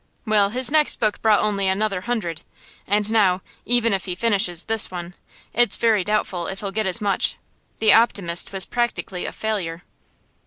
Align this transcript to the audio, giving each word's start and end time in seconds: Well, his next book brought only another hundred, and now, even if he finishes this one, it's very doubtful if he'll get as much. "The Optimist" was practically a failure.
Well, 0.25 0.49
his 0.49 0.71
next 0.71 0.99
book 0.99 1.21
brought 1.21 1.41
only 1.41 1.67
another 1.67 2.01
hundred, 2.01 2.41
and 2.87 3.11
now, 3.11 3.43
even 3.67 3.93
if 3.93 4.05
he 4.05 4.15
finishes 4.15 4.65
this 4.65 4.89
one, 4.89 5.13
it's 5.53 5.77
very 5.77 6.03
doubtful 6.03 6.47
if 6.47 6.61
he'll 6.61 6.71
get 6.71 6.87
as 6.87 7.01
much. 7.01 7.35
"The 7.77 7.93
Optimist" 7.93 8.51
was 8.51 8.65
practically 8.65 9.27
a 9.27 9.31
failure. 9.31 9.83